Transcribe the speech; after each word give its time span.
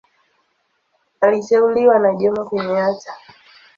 Aliteuliwa 1.21 1.99
na 1.99 2.15
Jomo 2.15 2.49
Kenyatta. 2.49 3.11